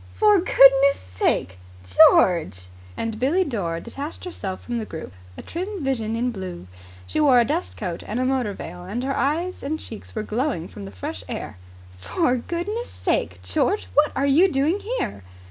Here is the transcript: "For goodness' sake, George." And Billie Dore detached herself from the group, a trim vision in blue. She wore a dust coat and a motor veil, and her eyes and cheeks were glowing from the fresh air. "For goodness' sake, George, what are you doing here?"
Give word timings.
"For 0.15 0.39
goodness' 0.39 0.99
sake, 0.99 1.59
George." 1.85 2.69
And 2.97 3.19
Billie 3.19 3.43
Dore 3.43 3.79
detached 3.79 4.25
herself 4.25 4.59
from 4.61 4.79
the 4.79 4.85
group, 4.85 5.13
a 5.37 5.43
trim 5.43 5.83
vision 5.83 6.15
in 6.15 6.31
blue. 6.31 6.65
She 7.05 7.19
wore 7.19 7.39
a 7.39 7.45
dust 7.45 7.77
coat 7.77 8.01
and 8.07 8.19
a 8.19 8.25
motor 8.25 8.53
veil, 8.53 8.83
and 8.83 9.03
her 9.03 9.15
eyes 9.15 9.61
and 9.61 9.79
cheeks 9.79 10.15
were 10.15 10.23
glowing 10.23 10.67
from 10.67 10.85
the 10.85 10.91
fresh 10.91 11.23
air. 11.29 11.55
"For 11.99 12.35
goodness' 12.37 12.89
sake, 12.89 13.43
George, 13.43 13.87
what 13.93 14.11
are 14.15 14.25
you 14.25 14.51
doing 14.51 14.79
here?" 14.79 15.21